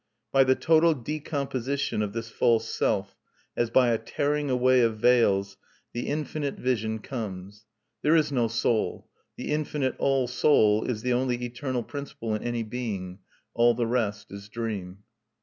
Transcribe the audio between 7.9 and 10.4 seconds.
There is no "soul": the Infinite All